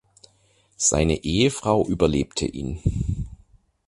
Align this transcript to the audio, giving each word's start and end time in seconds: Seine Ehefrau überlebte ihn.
Seine 0.77 1.23
Ehefrau 1.23 1.85
überlebte 1.87 2.47
ihn. 2.47 3.27